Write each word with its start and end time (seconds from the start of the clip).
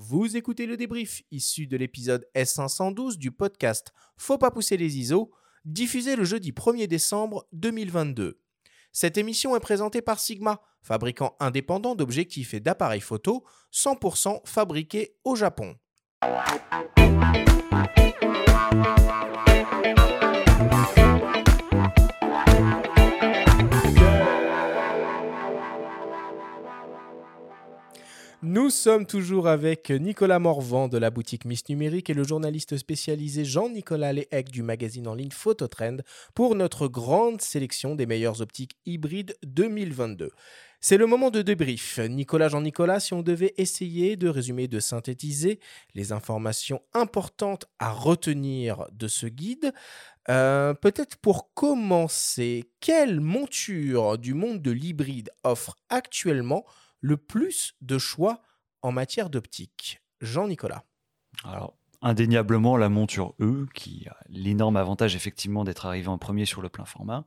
Vous 0.00 0.36
écoutez 0.36 0.66
le 0.66 0.76
débrief 0.76 1.22
issu 1.32 1.66
de 1.66 1.76
l'épisode 1.76 2.24
S512 2.36 3.16
du 3.16 3.32
podcast 3.32 3.92
Faut 4.16 4.38
pas 4.38 4.52
pousser 4.52 4.76
les 4.76 4.96
ISO, 4.96 5.32
diffusé 5.64 6.14
le 6.14 6.22
jeudi 6.22 6.52
1er 6.52 6.86
décembre 6.86 7.48
2022. 7.52 8.40
Cette 8.92 9.18
émission 9.18 9.56
est 9.56 9.60
présentée 9.60 10.00
par 10.00 10.20
Sigma, 10.20 10.60
fabricant 10.82 11.34
indépendant 11.40 11.96
d'objectifs 11.96 12.54
et 12.54 12.60
d'appareils 12.60 13.00
photo 13.00 13.44
100% 13.72 14.46
fabriqués 14.46 15.16
au 15.24 15.34
Japon. 15.34 15.74
Nous 28.50 28.70
sommes 28.70 29.04
toujours 29.04 29.46
avec 29.46 29.90
Nicolas 29.90 30.38
Morvan 30.38 30.88
de 30.88 30.96
la 30.96 31.10
boutique 31.10 31.44
Miss 31.44 31.68
Numérique 31.68 32.08
et 32.08 32.14
le 32.14 32.24
journaliste 32.24 32.78
spécialisé 32.78 33.44
Jean-Nicolas 33.44 34.14
Léhec 34.14 34.50
du 34.50 34.62
magazine 34.62 35.06
en 35.06 35.14
ligne 35.14 35.32
Phototrend 35.32 35.98
pour 36.34 36.54
notre 36.54 36.88
grande 36.88 37.42
sélection 37.42 37.94
des 37.94 38.06
meilleures 38.06 38.40
optiques 38.40 38.78
hybrides 38.86 39.36
2022. 39.42 40.30
C'est 40.80 40.96
le 40.96 41.04
moment 41.04 41.30
de 41.30 41.42
débrief. 41.42 41.98
Nicolas 41.98 42.48
Jean-Nicolas, 42.48 43.00
si 43.00 43.12
on 43.12 43.20
devait 43.20 43.52
essayer 43.58 44.16
de 44.16 44.30
résumer, 44.30 44.66
de 44.66 44.80
synthétiser 44.80 45.60
les 45.94 46.12
informations 46.12 46.80
importantes 46.94 47.66
à 47.78 47.92
retenir 47.92 48.86
de 48.92 49.08
ce 49.08 49.26
guide, 49.26 49.74
euh, 50.30 50.72
peut-être 50.72 51.18
pour 51.18 51.52
commencer, 51.52 52.70
quelle 52.80 53.20
monture 53.20 54.16
du 54.16 54.32
monde 54.32 54.62
de 54.62 54.70
l'hybride 54.70 55.28
offre 55.44 55.76
actuellement 55.90 56.64
le 57.00 57.16
plus 57.16 57.74
de 57.80 57.98
choix 57.98 58.42
en 58.82 58.92
matière 58.92 59.30
d'optique 59.30 60.02
Jean-Nicolas. 60.20 60.84
Alors, 61.44 61.76
indéniablement 62.00 62.76
la 62.76 62.88
monture 62.88 63.34
E, 63.40 63.66
qui 63.74 64.06
a 64.08 64.16
l'énorme 64.28 64.76
avantage 64.76 65.16
effectivement 65.16 65.64
d'être 65.64 65.86
arrivé 65.86 66.08
en 66.08 66.18
premier 66.18 66.44
sur 66.44 66.62
le 66.62 66.68
plein 66.68 66.84
format, 66.84 67.24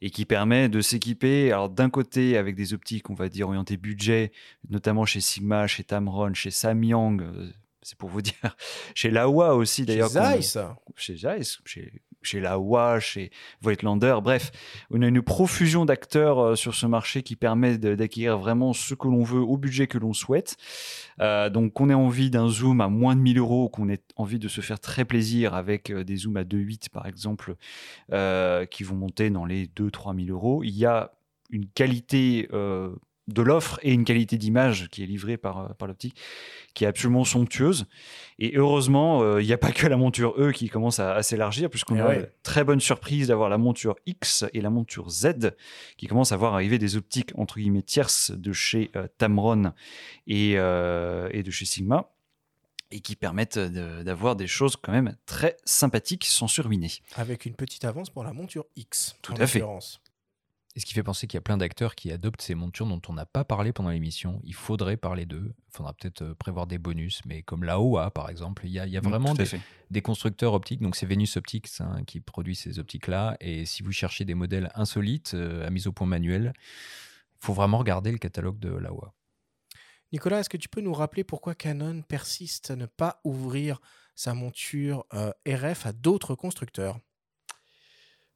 et 0.00 0.10
qui 0.10 0.24
permet 0.24 0.68
de 0.68 0.80
s'équiper, 0.80 1.52
alors 1.52 1.70
d'un 1.70 1.90
côté 1.90 2.36
avec 2.36 2.56
des 2.56 2.74
optiques, 2.74 3.10
on 3.10 3.14
va 3.14 3.28
dire, 3.28 3.48
orientées 3.48 3.76
budget, 3.76 4.32
notamment 4.68 5.04
chez 5.04 5.20
Sigma, 5.20 5.66
chez 5.66 5.84
Tamron, 5.84 6.34
chez 6.34 6.50
Samyang, 6.50 7.22
euh, 7.22 7.50
c'est 7.82 7.96
pour 7.96 8.08
vous 8.08 8.22
dire, 8.22 8.56
chez 8.94 9.10
Laowa 9.10 9.54
aussi 9.54 9.84
d'ailleurs. 9.84 10.08
Chez 10.08 10.14
Zeiss 10.14 10.58
Chez 10.96 11.16
Zeiss, 11.16 11.58
chez 11.64 12.02
chez 12.22 12.40
Laowa, 12.40 13.00
chez 13.00 13.30
Voigtlander. 13.62 14.16
Bref, 14.22 14.50
on 14.90 15.02
a 15.02 15.06
une 15.06 15.22
profusion 15.22 15.84
d'acteurs 15.84 16.38
euh, 16.38 16.54
sur 16.54 16.74
ce 16.74 16.86
marché 16.86 17.22
qui 17.22 17.36
permet 17.36 17.78
d'acquérir 17.78 18.38
vraiment 18.38 18.72
ce 18.72 18.94
que 18.94 19.08
l'on 19.08 19.22
veut 19.22 19.40
au 19.40 19.56
budget 19.56 19.86
que 19.86 19.98
l'on 19.98 20.12
souhaite. 20.12 20.56
Euh, 21.20 21.50
donc, 21.50 21.72
qu'on 21.72 21.90
ait 21.90 21.94
envie 21.94 22.30
d'un 22.30 22.48
zoom 22.48 22.80
à 22.80 22.88
moins 22.88 23.16
de 23.16 23.20
1000 23.20 23.38
euros, 23.38 23.68
qu'on 23.68 23.88
ait 23.88 24.02
envie 24.16 24.38
de 24.38 24.48
se 24.48 24.60
faire 24.60 24.80
très 24.80 25.04
plaisir 25.04 25.54
avec 25.54 25.90
euh, 25.90 26.04
des 26.04 26.16
zooms 26.16 26.36
à 26.36 26.44
2.8 26.44 26.90
par 26.90 27.06
exemple, 27.06 27.54
qui 28.70 28.84
vont 28.84 28.96
monter 28.96 29.30
dans 29.30 29.44
les 29.44 29.66
2-3 29.66 30.24
000 30.24 30.36
euros, 30.36 30.62
il 30.64 30.76
y 30.76 30.84
a 30.84 31.12
une 31.50 31.66
qualité 31.66 32.48
de 33.32 33.42
l'offre 33.42 33.78
et 33.82 33.92
une 33.92 34.04
qualité 34.04 34.38
d'image 34.38 34.88
qui 34.90 35.02
est 35.02 35.06
livrée 35.06 35.36
par, 35.36 35.58
euh, 35.58 35.68
par 35.78 35.88
l'optique 35.88 36.16
qui 36.74 36.84
est 36.84 36.86
absolument 36.86 37.24
somptueuse. 37.24 37.86
Et 38.38 38.52
heureusement, 38.56 39.22
euh, 39.22 39.42
il 39.42 39.46
n'y 39.46 39.52
a 39.52 39.58
pas 39.58 39.72
que 39.72 39.86
la 39.86 39.96
monture 39.96 40.34
E 40.38 40.52
qui 40.52 40.68
commence 40.68 40.98
à, 41.00 41.22
s'élargir, 41.22 41.68
puisqu'on 41.68 41.96
eh 41.96 42.00
a 42.00 42.14
une 42.14 42.28
très 42.42 42.64
bonne 42.64 42.80
surprise 42.80 43.28
d'avoir 43.28 43.48
la 43.48 43.58
monture 43.58 43.96
X 44.06 44.44
et 44.54 44.60
la 44.60 44.70
monture 44.70 45.10
Z 45.10 45.52
qui 45.96 46.06
commencent 46.06 46.32
à 46.32 46.36
voir 46.36 46.54
arriver 46.54 46.78
des 46.78 46.96
optiques 46.96 47.32
entre 47.36 47.58
guillemets 47.58 47.82
tierces 47.82 48.30
de 48.30 48.52
chez 48.52 48.90
euh, 48.96 49.06
Tamron 49.18 49.72
et, 50.26 50.52
et 50.52 51.42
de 51.42 51.50
chez 51.50 51.64
Sigma 51.64 52.10
et 52.90 53.00
qui 53.00 53.14
permettent 53.14 53.58
d'avoir 53.58 54.36
des 54.36 54.46
choses 54.46 54.76
quand 54.76 54.92
même 54.92 55.16
très 55.26 55.56
sympathiques 55.64 56.26
sans 56.26 56.48
surminer. 56.48 56.90
Avec 57.14 57.46
une 57.46 57.54
petite 57.54 57.84
avance 57.84 58.10
pour 58.10 58.24
la 58.24 58.32
monture 58.32 58.66
X. 58.76 59.16
Tout 59.22 59.34
à 59.38 59.46
fait. 59.46 59.62
Et 60.76 60.80
ce 60.80 60.86
qui 60.86 60.94
fait 60.94 61.02
penser 61.02 61.26
qu'il 61.26 61.36
y 61.36 61.38
a 61.38 61.42
plein 61.42 61.56
d'acteurs 61.56 61.96
qui 61.96 62.12
adoptent 62.12 62.42
ces 62.42 62.54
montures 62.54 62.86
dont 62.86 63.02
on 63.08 63.12
n'a 63.12 63.26
pas 63.26 63.44
parlé 63.44 63.72
pendant 63.72 63.90
l'émission. 63.90 64.40
Il 64.44 64.54
faudrait 64.54 64.96
parler 64.96 65.26
d'eux. 65.26 65.52
Il 65.68 65.76
faudra 65.76 65.92
peut-être 65.94 66.22
euh, 66.22 66.34
prévoir 66.34 66.68
des 66.68 66.78
bonus, 66.78 67.22
mais 67.26 67.42
comme 67.42 67.64
la 67.64 67.80
OA 67.80 68.10
par 68.12 68.30
exemple, 68.30 68.66
il 68.66 68.70
y 68.70 68.78
a, 68.78 68.86
il 68.86 68.92
y 68.92 68.96
a 68.96 69.00
mm, 69.00 69.04
vraiment 69.04 69.34
des, 69.90 70.02
constructeurs 70.02 70.54
optiques. 70.54 70.80
Donc 70.80 70.94
c'est 70.94 71.06
Venus 71.06 71.36
Optics 71.36 71.68
hein, 71.80 72.04
qui 72.06 72.20
produit 72.20 72.54
ces 72.54 72.78
optiques-là. 72.78 73.36
Et 73.40 73.64
si 73.66 73.82
vous 73.82 73.90
cherchez 73.90 74.24
des 74.24 74.34
modèles 74.34 74.70
insolites 74.76 75.32
euh, 75.34 75.66
à 75.66 75.70
mise 75.70 75.88
au 75.88 75.92
point 75.92 76.06
manuel, 76.06 76.52
il 76.54 77.46
faut 77.46 77.52
vraiment 77.52 77.78
regarder 77.78 78.12
le 78.12 78.18
catalogue 78.18 78.60
de 78.60 78.70
la 78.70 78.92
OA. 78.92 79.12
Nicolas, 80.12 80.40
est-ce 80.40 80.48
que 80.48 80.56
tu 80.56 80.68
peux 80.68 80.80
nous 80.80 80.94
rappeler 80.94 81.24
pourquoi 81.24 81.54
Canon 81.54 82.02
persiste 82.02 82.70
à 82.70 82.76
ne 82.76 82.86
pas 82.86 83.20
ouvrir 83.24 83.80
sa 84.14 84.34
monture 84.34 85.04
euh, 85.14 85.32
RF 85.46 85.86
à 85.86 85.92
d'autres 85.92 86.36
constructeurs? 86.36 87.00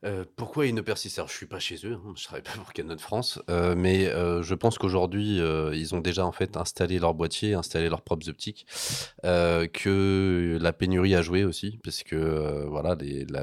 Euh, 0.05 0.25
pourquoi 0.37 0.67
ils 0.67 0.75
ne 0.75 0.81
persistent? 0.81 1.19
Alors, 1.19 1.29
je 1.29 1.37
suis 1.37 1.47
pas 1.47 1.59
chez 1.59 1.77
eux, 1.85 1.95
hein, 1.95 2.13
je 2.17 2.25
travaille 2.25 2.43
pas 2.43 2.53
pour 2.53 2.73
Canon 2.73 2.99
France, 2.99 3.41
euh, 3.49 3.75
mais 3.77 4.07
euh, 4.07 4.43
je 4.43 4.55
pense 4.55 4.79
qu'aujourd'hui, 4.79 5.39
ils 5.39 5.95
ont 5.95 6.01
déjà 6.01 6.27
en 6.27 6.33
fait 6.33 6.57
installé 6.57 6.99
leur 6.99 7.15
boîtier, 7.15 7.55
installé 7.55 7.89
leurs 7.89 8.03
propres 8.03 8.29
optiques, 8.29 8.67
que 9.23 10.59
la 10.61 10.73
pénurie 10.73 11.15
a 11.15 11.23
joué 11.23 11.45
aussi, 11.45 11.79
parce 11.83 12.03
que 12.03 12.67
voilà, 12.69 12.97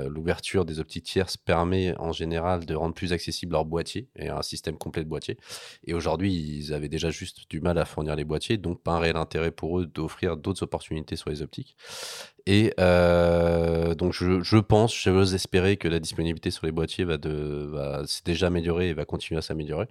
l'ouverture 0.08 0.66
des 0.66 0.80
optiques 0.80 1.06
tierces 1.06 1.38
permet 1.38 1.96
en 1.98 2.12
général 2.12 2.66
de 2.66 2.76
rendre 2.76 2.94
plus 2.94 3.14
accessible 3.14 3.54
leur 3.54 3.66
boîtier 3.66 4.10
et 4.16 4.30
un 4.30 4.42
système 4.42 4.78
complet 4.78 5.04
de 5.04 5.10
boîtier. 5.10 5.38
Et 5.86 5.94
aujourd'hui, 5.94 6.34
ils 6.34 6.74
avaient 6.74 6.90
déjà 6.90 7.10
juste 7.10 7.50
du 7.50 7.62
mal 7.62 7.78
à 7.78 7.86
fournir 7.86 8.16
les 8.16 8.24
boîtiers, 8.26 8.58
donc 8.58 8.82
pas 8.82 8.94
un 8.94 9.00
réel 9.00 9.16
intérêt 9.16 9.52
pour 9.52 9.80
eux 9.80 9.86
d'offrir 9.86 10.38
d'autres 10.38 10.64
opportunités 10.64 11.16
sur 11.16 11.30
les 11.30 11.42
optiques. 11.42 11.76
Et 12.46 12.74
euh, 12.80 13.94
donc 13.94 14.14
je, 14.14 14.42
je 14.42 14.58
pense, 14.58 14.96
j'ose 14.96 15.34
espérer 15.36 15.78
que 15.78 15.88
la 15.88 16.00
disponibilité 16.00 16.52
sur 16.52 16.66
les 16.66 16.72
boîtiers 16.72 17.06
va, 17.06 17.18
va 17.18 18.06
s'est 18.08 18.24
déjà 18.26 18.48
améliorée 18.48 18.90
et 18.90 18.94
va 18.94 19.06
continuer 19.06 19.38
à 19.38 19.42
s'améliorer. 19.42 19.88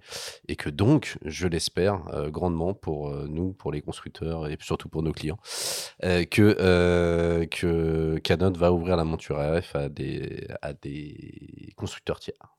Et 0.47 0.55
que 0.55 0.69
donc, 0.69 1.17
je 1.23 1.47
l'espère 1.47 2.07
euh, 2.13 2.29
grandement 2.29 2.73
pour 2.73 3.09
euh, 3.09 3.27
nous, 3.29 3.53
pour 3.53 3.71
les 3.71 3.81
constructeurs 3.81 4.47
et 4.47 4.57
surtout 4.59 4.89
pour 4.89 5.03
nos 5.03 5.13
clients, 5.13 5.39
que, 6.01 7.45
que 7.45 8.17
Canon 8.19 8.51
va 8.51 8.71
ouvrir 8.71 8.97
la 8.97 9.03
monture 9.03 9.37
RF 9.37 9.75
à 9.75 9.89
des, 9.89 10.47
à 10.61 10.73
des 10.73 11.73
constructeurs 11.75 12.19
tiers. 12.19 12.55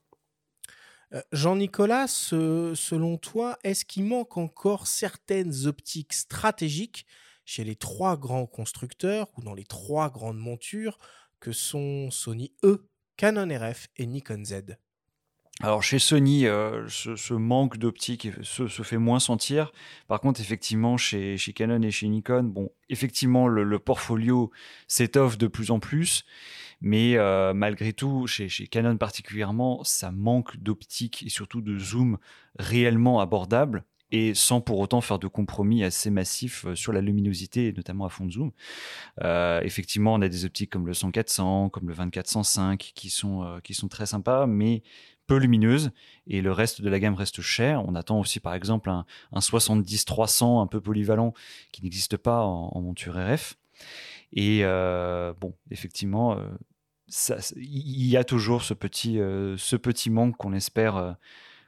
Jean-Nicolas, 1.32 2.06
selon 2.08 3.18
toi, 3.18 3.58
est-ce 3.64 3.84
qu'il 3.84 4.04
manque 4.04 4.38
encore 4.38 4.86
certaines 4.86 5.66
optiques 5.66 6.14
stratégiques 6.14 7.06
chez 7.52 7.64
les 7.64 7.76
trois 7.76 8.16
grands 8.16 8.46
constructeurs 8.46 9.28
ou 9.36 9.42
dans 9.42 9.52
les 9.52 9.64
trois 9.64 10.08
grandes 10.08 10.38
montures 10.38 10.98
que 11.38 11.52
sont 11.52 12.10
Sony 12.10 12.54
E, 12.64 12.88
Canon 13.18 13.48
RF 13.54 13.88
et 13.98 14.06
Nikon 14.06 14.42
Z. 14.42 14.78
Alors 15.60 15.82
chez 15.82 15.98
Sony, 15.98 16.46
euh, 16.46 16.88
ce, 16.88 17.34
manque 17.34 17.76
d'optique 17.76 18.30
se, 18.40 18.66
fait 18.68 18.96
moins 18.96 19.20
sentir. 19.20 19.70
Par 20.08 20.20
contre, 20.22 20.40
effectivement, 20.40 20.96
chez, 20.96 21.36
Canon 21.54 21.82
et 21.82 21.90
chez 21.90 22.08
Nikon, 22.08 22.44
bon, 22.44 22.70
effectivement, 22.88 23.48
le, 23.48 23.78
portfolio 23.78 24.50
s'étoffe 24.88 25.36
de 25.36 25.46
plus 25.46 25.70
en 25.70 25.78
plus, 25.78 26.24
mais 26.80 27.18
euh, 27.18 27.52
malgré 27.52 27.92
tout, 27.92 28.26
chez, 28.26 28.48
chez, 28.48 28.66
Canon 28.66 28.96
particulièrement, 28.96 29.84
ça 29.84 30.10
manque 30.10 30.56
d'optique 30.56 31.22
et 31.26 31.28
surtout 31.28 31.60
de 31.60 31.78
zoom 31.78 32.16
réellement 32.58 33.20
abordable 33.20 33.84
et 34.12 34.34
sans 34.34 34.60
pour 34.60 34.78
autant 34.78 35.00
faire 35.00 35.18
de 35.18 35.26
compromis 35.26 35.82
assez 35.82 36.10
massifs 36.10 36.66
euh, 36.66 36.74
sur 36.74 36.92
la 36.92 37.00
luminosité, 37.00 37.72
notamment 37.74 38.04
à 38.04 38.10
fond 38.10 38.26
de 38.26 38.32
zoom. 38.32 38.52
Euh, 39.22 39.60
effectivement, 39.62 40.14
on 40.14 40.20
a 40.20 40.28
des 40.28 40.44
optiques 40.44 40.70
comme 40.70 40.86
le 40.86 40.92
100-400, 40.92 41.70
comme 41.70 41.88
le 41.88 41.94
24-105 41.94 42.76
qui 42.76 43.08
sont, 43.08 43.42
euh, 43.42 43.58
qui 43.60 43.72
sont 43.72 43.88
très 43.88 44.06
sympas, 44.06 44.46
mais 44.46 44.82
peu 45.26 45.38
lumineuses, 45.38 45.92
et 46.26 46.42
le 46.42 46.52
reste 46.52 46.82
de 46.82 46.90
la 46.90 47.00
gamme 47.00 47.14
reste 47.14 47.40
cher. 47.40 47.82
On 47.88 47.94
attend 47.94 48.20
aussi 48.20 48.38
par 48.38 48.54
exemple 48.54 48.90
un, 48.90 49.06
70-300 49.34 50.62
un 50.62 50.66
peu 50.66 50.80
polyvalent 50.80 51.32
qui 51.72 51.82
n'existe 51.82 52.18
pas 52.18 52.42
en, 52.42 52.80
monture 52.82 53.14
RF. 53.14 53.56
Et 54.34 54.62
bon, 55.40 55.54
effectivement, 55.70 56.36
il 57.56 58.06
y 58.06 58.16
a 58.16 58.24
toujours 58.24 58.62
ce 58.62 58.74
petit, 58.74 59.14
ce 59.14 59.76
petit 59.76 60.10
manque 60.10 60.36
qu'on 60.36 60.52
espère 60.52 61.16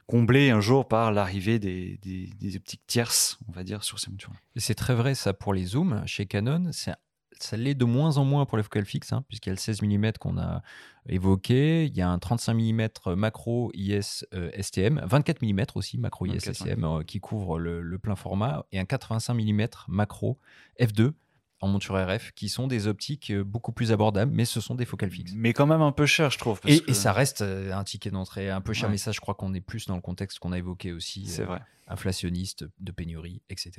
comblé 0.07 0.49
un 0.49 0.61
jour 0.61 0.87
par 0.87 1.11
l'arrivée 1.11 1.59
des, 1.59 2.55
optiques 2.55 2.85
tierces, 2.87 3.37
on 3.47 3.51
va 3.51 3.63
dire, 3.63 3.83
sur 3.83 3.99
ces 3.99 4.11
montures. 4.11 4.31
C'est 4.55 4.75
très 4.75 4.95
vrai 4.95 5.15
ça 5.15 5.33
pour 5.33 5.53
les 5.53 5.65
zooms. 5.65 6.03
Chez 6.05 6.25
Canon, 6.25 6.71
ça 6.71 7.57
l'est 7.57 7.75
de 7.75 7.85
moins 7.85 8.17
en 8.17 8.25
moins 8.25 8.45
pour 8.45 8.57
les 8.57 8.63
focales 8.63 8.85
fixes, 8.85 9.13
hein, 9.13 9.23
puisqu'il 9.27 9.49
y 9.49 9.51
a 9.51 9.53
le 9.53 9.59
16 9.59 9.81
mm 9.81 10.11
qu'on 10.19 10.37
a 10.37 10.61
évoqué, 11.07 11.85
il 11.85 11.95
y 11.95 12.01
a 12.01 12.09
un 12.09 12.19
35 12.19 12.53
mm 12.53 12.87
macro 13.15 13.71
IS 13.73 14.25
STM, 14.59 15.01
24 15.05 15.41
mm 15.41 15.65
aussi 15.75 15.97
macro 15.97 16.25
IS 16.25 16.39
STM 16.39 16.83
euh, 16.83 17.03
qui 17.03 17.19
couvre 17.19 17.59
le, 17.59 17.97
plein 17.99 18.15
format, 18.15 18.65
et 18.71 18.79
un 18.79 18.85
85 18.85 19.33
mm 19.33 19.67
macro 19.87 20.39
F2 20.79 21.13
en 21.61 21.67
monture 21.67 21.95
RF 21.95 22.31
qui 22.33 22.49
sont 22.49 22.67
des 22.67 22.87
optiques 22.87 23.31
euh, 23.31 23.43
beaucoup 23.43 23.71
plus 23.71 23.91
abordables, 23.91 24.31
mais 24.31 24.45
ce 24.45 24.61
sont 24.61 24.75
des 24.75 24.85
focales 24.85 25.09
fixes. 25.11 25.31
Mais 25.35 25.53
quand 25.53 25.65
même 25.65 25.81
un 25.81 25.91
peu 25.91 26.05
cher, 26.05 26.29
je 26.29 26.37
trouve. 26.37 26.59
et, 26.65 26.93
ça 26.93 27.13
reste 27.13 27.41
euh, 27.41 27.71
un 27.73 27.83
ticket 27.83 28.11
d'entrée 28.11 28.49
un 28.49 28.61
peu 28.61 28.73
cher, 28.73 28.89
mais 28.89 28.97
ça, 28.97 29.11
je 29.11 29.19
crois 29.19 29.35
qu'on 29.35 29.53
est 29.53 29.61
plus 29.61 29.85
dans 29.87 29.95
le 29.95 30.01
contexte 30.01 30.39
qu'on 30.39 30.51
a 30.51 30.57
évoqué 30.57 30.91
aussi. 30.93 31.25
C'est 31.27 31.43
vrai. 31.43 31.61
Inflationniste, 31.87 32.65
de 32.79 32.91
pénurie, 32.91 33.41
etc. 33.49 33.71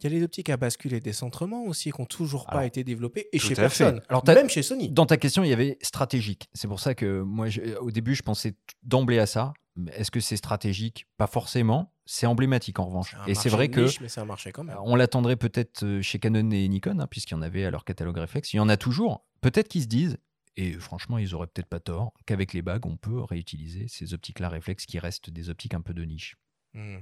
Il 0.00 0.04
y 0.04 0.06
a 0.06 0.18
les 0.18 0.24
optiques 0.24 0.48
à 0.48 0.56
bascule 0.56 0.94
et 0.94 1.00
décentrement 1.00 1.64
aussi 1.64 1.92
qui 1.92 2.00
n'ont 2.00 2.06
toujours 2.06 2.46
pas 2.46 2.52
Alors, 2.52 2.62
été 2.64 2.84
développées 2.84 3.28
et 3.32 3.38
chez 3.38 3.54
fait. 3.54 3.60
personne. 3.60 4.00
Alors, 4.08 4.24
même 4.26 4.48
chez 4.48 4.62
Sony. 4.62 4.88
Dans 4.90 5.04
ta 5.04 5.18
question, 5.18 5.44
il 5.44 5.50
y 5.50 5.52
avait 5.52 5.76
stratégique. 5.82 6.48
C'est 6.54 6.68
pour 6.68 6.80
ça 6.80 6.94
que 6.94 7.20
moi, 7.20 7.50
je- 7.50 7.76
au 7.80 7.90
début, 7.90 8.14
je 8.14 8.22
pensais 8.22 8.54
d'emblée 8.82 9.18
à 9.18 9.26
ça. 9.26 9.52
Mais 9.76 9.92
Est-ce 9.92 10.10
que 10.10 10.20
c'est 10.20 10.36
stratégique? 10.38 11.06
Pas 11.18 11.26
forcément. 11.26 11.92
C'est 12.12 12.26
emblématique 12.26 12.80
en 12.80 12.86
revanche. 12.86 13.14
Et 13.28 13.36
c'est 13.36 13.48
vrai 13.48 13.68
que 13.68 13.82
niche, 13.82 14.00
mais 14.00 14.08
c'est 14.08 14.20
un 14.20 14.24
marché 14.24 14.50
quand 14.50 14.64
même. 14.64 14.76
on 14.82 14.96
l'attendrait 14.96 15.36
peut-être 15.36 15.84
euh, 15.84 16.02
chez 16.02 16.18
Canon 16.18 16.50
et 16.50 16.66
Nikon, 16.66 16.98
hein, 16.98 17.06
puisqu'il 17.06 17.34
y 17.34 17.36
en 17.36 17.42
avait 17.42 17.64
à 17.64 17.70
leur 17.70 17.84
catalogue 17.84 18.18
réflexe. 18.18 18.52
Il 18.52 18.56
y 18.56 18.60
en 18.60 18.68
a 18.68 18.76
toujours. 18.76 19.24
Peut-être 19.42 19.68
qu'ils 19.68 19.82
se 19.82 19.86
disent, 19.86 20.18
et 20.56 20.72
franchement, 20.72 21.18
ils 21.18 21.36
auraient 21.36 21.46
peut-être 21.46 21.68
pas 21.68 21.78
tort, 21.78 22.12
qu'avec 22.26 22.52
les 22.52 22.62
bagues, 22.62 22.84
on 22.84 22.96
peut 22.96 23.20
réutiliser 23.22 23.86
ces 23.86 24.12
optiques-là 24.12 24.48
réflexes 24.48 24.86
qui 24.86 24.98
restent 24.98 25.30
des 25.30 25.50
optiques 25.50 25.72
un 25.72 25.82
peu 25.82 25.94
de 25.94 26.02
niche. 26.02 26.34
Hmm. 26.74 26.98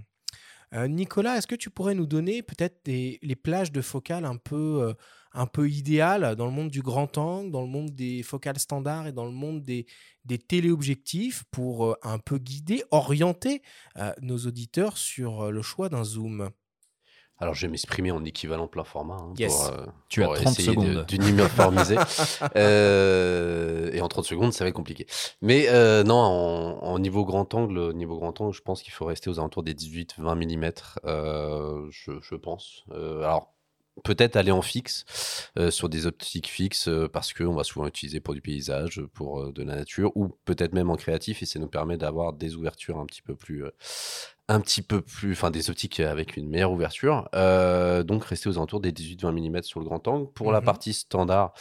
Euh, 0.74 0.86
Nicolas, 0.86 1.36
est-ce 1.36 1.46
que 1.46 1.54
tu 1.54 1.70
pourrais 1.70 1.94
nous 1.94 2.06
donner 2.06 2.42
peut-être 2.42 2.80
les 2.86 3.36
plages 3.36 3.72
de 3.72 3.80
peu, 4.36 4.82
euh, 4.82 4.94
un 5.32 5.46
peu 5.46 5.68
idéales 5.68 6.36
dans 6.36 6.46
le 6.46 6.52
monde 6.52 6.70
du 6.70 6.82
grand 6.82 7.16
angle, 7.16 7.50
dans 7.50 7.62
le 7.62 7.68
monde 7.68 7.90
des 7.90 8.22
focales 8.22 8.58
standards 8.58 9.06
et 9.06 9.12
dans 9.12 9.24
le 9.24 9.32
monde 9.32 9.62
des, 9.62 9.86
téléobjectifs 10.48 11.44
pour 11.50 11.86
euh, 11.86 11.94
un 12.02 12.18
peu 12.18 12.38
guider, 12.38 12.84
orienter 12.90 13.62
nos 14.20 14.38
auditeurs 14.38 14.98
sur 14.98 15.50
le 15.50 15.62
choix 15.62 15.88
d'un 15.88 16.04
zoom? 16.04 16.50
Alors, 17.40 17.54
je 17.54 17.62
vais 17.66 17.70
m'exprimer 17.70 18.10
en 18.10 18.24
équivalent 18.24 18.66
plein 18.66 18.82
format. 18.84 19.14
hein, 19.14 19.32
Yes. 19.38 19.54
pour, 19.54 19.66
euh, 19.72 19.86
Tu 20.08 20.22
as 20.22 20.26
pour 20.26 20.34
30 20.34 20.58
essayer 20.58 20.74
de- 20.76 20.80
secondes. 20.82 21.06
d'uniformiser. 21.06 21.96
Euh, 22.56 23.90
et 23.92 24.00
en 24.00 24.08
30 24.08 24.24
secondes, 24.24 24.52
ça 24.52 24.64
va 24.64 24.68
être 24.68 24.74
compliqué. 24.74 25.06
Mais 25.42 25.68
euh, 25.68 26.02
non, 26.04 26.14
en, 26.16 26.78
en 26.82 26.98
niveau 26.98 27.24
grand 27.24 27.52
angle, 27.54 27.78
au 27.78 27.92
niveau 27.92 28.16
grand 28.18 28.40
angle, 28.40 28.54
je 28.54 28.62
pense 28.62 28.82
qu'il 28.82 28.92
faut 28.92 29.04
rester 29.04 29.30
aux 29.30 29.38
alentours 29.38 29.62
des 29.62 29.74
18-20 29.74 30.34
mm. 30.34 31.90
je, 31.90 32.12
je 32.20 32.34
pense. 32.34 32.84
Alors, 32.90 33.52
peut-être 34.04 34.36
aller 34.36 34.52
en 34.52 34.62
fixe, 34.62 35.04
euh, 35.58 35.70
sur 35.70 35.88
des 35.88 36.06
optiques 36.06 36.48
fixes, 36.48 36.88
euh, 36.88 37.08
parce 37.08 37.32
qu'on 37.32 37.54
va 37.54 37.64
souvent 37.64 37.86
utiliser 37.86 38.20
pour 38.20 38.34
du 38.34 38.40
paysage, 38.40 39.02
pour 39.14 39.40
euh, 39.42 39.52
de 39.52 39.62
la 39.62 39.74
nature, 39.76 40.12
ou 40.16 40.28
peut-être 40.44 40.72
même 40.72 40.90
en 40.90 40.96
créatif, 40.96 41.42
et 41.42 41.46
ça 41.46 41.58
nous 41.58 41.68
permet 41.68 41.96
d'avoir 41.96 42.32
des 42.32 42.54
ouvertures 42.54 42.98
un 42.98 43.06
petit 43.06 43.22
peu 43.22 43.34
plus... 43.34 43.64
un 44.48 44.60
petit 44.60 44.82
peu 44.82 45.00
plus, 45.02 45.32
enfin 45.32 45.50
des 45.50 45.68
optiques 45.70 46.00
avec 46.00 46.36
une 46.36 46.48
meilleure 46.48 46.72
ouverture. 46.72 47.28
Euh, 47.34 48.02
donc 48.02 48.24
rester 48.24 48.48
aux 48.48 48.56
alentours 48.56 48.80
des 48.80 48.92
18-20 48.92 49.32
mm 49.32 49.62
sur 49.62 49.80
le 49.80 49.86
grand 49.86 50.06
angle. 50.08 50.30
Pour 50.32 50.52
la 50.52 50.60
Mhm. 50.60 50.64
partie 50.66 50.92
standard, 50.94 51.52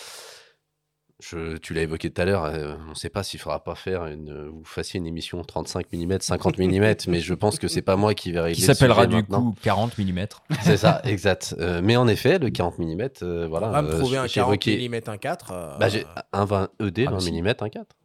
je, 1.19 1.57
tu 1.57 1.73
l'as 1.73 1.81
évoqué 1.81 2.11
tout 2.11 2.21
à 2.21 2.25
l'heure, 2.25 2.43
euh, 2.45 2.75
on 2.85 2.89
ne 2.91 2.93
sait 2.93 3.09
pas 3.09 3.23
s'il 3.23 3.39
faudra 3.39 3.63
pas 3.63 3.73
faire 3.73 4.05
une, 4.05 4.49
vous 4.49 4.63
fassiez 4.63 4.99
une 4.99 5.07
émission 5.07 5.43
35 5.43 5.87
mm, 5.91 6.19
50 6.21 6.59
mm, 6.59 6.93
mais 7.07 7.19
je 7.21 7.33
pense 7.33 7.57
que 7.57 7.67
c'est 7.67 7.81
pas 7.81 7.95
moi 7.95 8.13
qui 8.13 8.31
vais 8.31 8.39
régler. 8.39 8.55
Qui 8.61 8.67
le 8.67 8.73
s'appellera 8.75 9.07
du 9.07 9.15
maintenant. 9.15 9.51
coup 9.51 9.55
40 9.63 9.97
mm. 9.97 10.25
C'est 10.61 10.77
ça, 10.77 11.01
exact. 11.05 11.55
Euh, 11.57 11.81
mais 11.83 11.95
en 11.97 12.07
effet, 12.07 12.37
le 12.37 12.51
40 12.51 12.77
mm, 12.77 13.07
euh, 13.23 13.47
voilà. 13.49 13.69
On 13.69 13.71
va 13.71 13.81
me 13.81 13.89
euh, 13.93 13.97
trouver 13.99 14.17
un 14.17 14.27
j'ai 14.27 14.35
40 14.35 14.53
évoqué- 14.63 14.87
mm 14.89 14.93
1.4. 14.93 15.37
euh, 15.51 15.77
bah, 15.79 15.89
j'ai 15.89 16.05
un 16.33 16.45
20 16.45 16.69
ED, 16.81 17.05
Ah, 17.07 17.09
20 17.11 17.17
aussi. 17.17 17.31
mm, 17.41 17.47
un 17.47 17.69
4. 17.69 17.95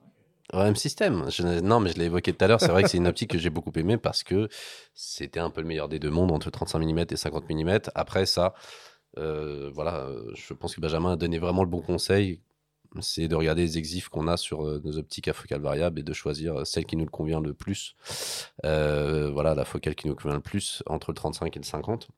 Même 0.54 0.76
système. 0.76 1.28
Non, 1.62 1.80
mais 1.80 1.90
je 1.90 1.98
l'ai 1.98 2.04
évoqué 2.04 2.32
tout 2.32 2.44
à 2.44 2.48
l'heure. 2.48 2.60
C'est 2.60 2.68
vrai 2.68 2.82
que 2.82 2.90
c'est 2.90 2.98
une 2.98 3.06
optique 3.06 3.30
que 3.30 3.38
j'ai 3.38 3.48
beaucoup 3.48 3.72
aimée 3.76 3.96
parce 3.96 4.22
que 4.22 4.48
c'était 4.94 5.40
un 5.40 5.48
peu 5.50 5.62
le 5.62 5.66
meilleur 5.66 5.88
des 5.88 5.98
deux 5.98 6.10
mondes 6.10 6.30
entre 6.30 6.50
35 6.50 6.78
mm 6.80 7.04
et 7.10 7.16
50 7.16 7.48
mm. 7.48 7.78
Après 7.94 8.26
ça, 8.26 8.52
euh, 9.18 9.70
voilà, 9.74 9.96
euh, 9.96 10.30
je 10.34 10.52
pense 10.52 10.74
que 10.74 10.80
Benjamin 10.80 11.12
a 11.12 11.16
donné 11.16 11.38
vraiment 11.38 11.62
le 11.62 11.70
bon 11.70 11.80
conseil. 11.80 12.40
C'est 13.00 13.28
de 13.28 13.34
regarder 13.34 13.62
les 13.62 13.78
exifs 13.78 14.10
qu'on 14.10 14.28
a 14.28 14.36
sur 14.36 14.66
euh, 14.66 14.82
nos 14.84 14.98
optiques 14.98 15.28
à 15.28 15.32
focale 15.32 15.62
variable 15.62 16.00
et 16.00 16.02
de 16.02 16.12
choisir 16.12 16.66
celle 16.66 16.84
qui 16.84 16.96
nous 16.96 17.06
convient 17.06 17.40
le 17.40 17.54
plus. 17.54 17.96
Voilà, 18.62 19.54
la 19.54 19.64
focale 19.64 19.94
qui 19.94 20.08
nous 20.08 20.14
convient 20.14 20.36
le 20.36 20.42
plus 20.42 20.82
entre 20.86 21.10
le 21.10 21.14
35 21.14 21.56
et 21.56 21.60
le 21.60 21.64
50. 21.64 22.08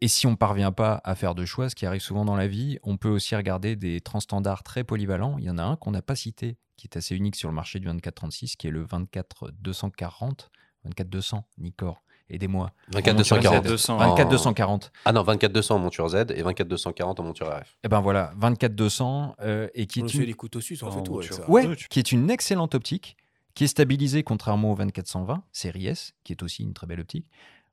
Et 0.00 0.08
si 0.08 0.26
on 0.26 0.34
parvient 0.34 0.72
pas 0.72 1.00
à 1.04 1.14
faire 1.14 1.36
de 1.36 1.44
choix, 1.44 1.68
ce 1.68 1.76
qui 1.76 1.86
arrive 1.86 2.00
souvent 2.00 2.24
dans 2.24 2.34
la 2.34 2.48
vie, 2.48 2.80
on 2.82 2.96
peut 2.96 3.08
aussi 3.08 3.36
regarder 3.36 3.76
des 3.76 4.00
transstandards 4.00 4.64
très 4.64 4.82
polyvalents. 4.82 5.36
Il 5.38 5.44
y 5.44 5.50
en 5.50 5.58
a 5.58 5.62
un 5.62 5.76
qu'on 5.76 5.92
n'a 5.92 6.02
pas 6.02 6.16
cité, 6.16 6.56
qui 6.82 6.88
est 6.88 6.96
assez 6.98 7.14
unique 7.14 7.36
sur 7.36 7.48
le 7.48 7.54
marché 7.54 7.78
du 7.78 7.86
24-36, 7.88 8.56
qui 8.56 8.66
est 8.66 8.70
le 8.72 8.84
24-240, 8.84 10.48
24-200, 10.84 11.42
Nikkor. 11.58 12.02
Aidez-moi. 12.28 12.72
24 12.88 13.16
Monture 13.18 13.36
240. 13.36 13.64
Z. 13.64 13.68
200. 13.68 13.98
24-240. 14.16 14.90
Ah 15.04 15.12
non, 15.12 15.22
24 15.22 15.52
200 15.52 15.74
en 15.76 15.78
monture 15.78 16.08
Z 16.08 16.14
et 16.34 16.42
24 16.42 16.66
240 16.66 17.20
en 17.20 17.22
monture 17.22 17.46
RF. 17.48 17.76
Et 17.84 17.88
ben 17.88 18.00
voilà, 18.00 18.32
24-200, 18.40 19.34
euh, 19.42 19.68
et 19.74 19.86
qui 19.86 20.02
on 20.02 20.06
est 20.06 20.08
fait 20.08 20.18
une 20.18 20.24
des 20.26 20.32
couteaux 20.34 20.60
suisses, 20.60 20.82
on 20.82 20.90
fait 20.90 20.98
en 20.98 21.02
tout 21.02 21.18
avec 21.18 21.28
voiture. 21.30 21.44
ça. 21.44 21.50
Ouais, 21.50 21.66
Ouais, 21.68 21.76
tu- 21.76 21.86
qui 21.88 21.98
est 22.00 22.10
une 22.10 22.30
excellente 22.30 22.74
optique, 22.74 23.16
qui 23.54 23.64
est 23.64 23.68
stabilisée 23.68 24.22
contrairement 24.24 24.72
au 24.72 24.76
2420, 24.76 25.44
série 25.52 25.86
S, 25.88 26.14
qui 26.24 26.32
est 26.32 26.42
aussi 26.42 26.62
une 26.64 26.72
très 26.72 26.86
belle 26.88 27.00
optique. 27.00 27.26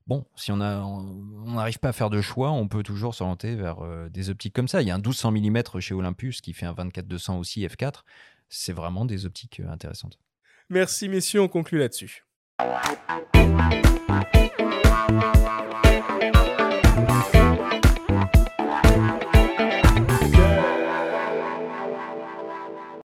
Bon, 0.07 0.25
si 0.35 0.51
on 0.51 0.57
n'arrive 0.57 1.79
pas 1.79 1.89
à 1.89 1.93
faire 1.93 2.09
de 2.09 2.19
choix, 2.19 2.51
on 2.51 2.67
peut 2.67 2.83
toujours 2.83 3.15
s'orienter 3.15 3.55
vers 3.55 3.79
euh, 3.85 4.09
des 4.09 4.29
optiques 4.29 4.53
comme 4.53 4.67
ça. 4.67 4.81
Il 4.81 4.87
y 4.87 4.91
a 4.91 4.95
un 4.95 4.97
1200 4.99 5.31
mm 5.31 5.79
chez 5.79 5.93
Olympus 5.93 6.41
qui 6.41 6.51
fait 6.53 6.65
un 6.65 6.73
24-200 6.73 7.37
aussi 7.39 7.65
f4. 7.65 8.03
C'est 8.49 8.73
vraiment 8.73 9.05
des 9.05 9.25
optiques 9.25 9.59
euh, 9.59 9.69
intéressantes. 9.69 10.19
Merci 10.69 11.09
messieurs, 11.09 11.41
on 11.41 11.47
conclut 11.47 11.79
là-dessus. 11.79 12.25